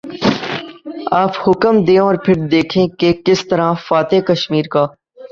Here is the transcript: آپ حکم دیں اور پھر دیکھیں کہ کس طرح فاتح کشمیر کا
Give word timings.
آپ 1.13 1.31
حکم 1.47 1.83
دیں 1.85 1.97
اور 1.99 2.15
پھر 2.15 2.47
دیکھیں 2.47 2.87
کہ 2.99 3.11
کس 3.25 3.47
طرح 3.47 3.73
فاتح 3.87 4.19
کشمیر 4.27 4.65
کا 4.71 4.85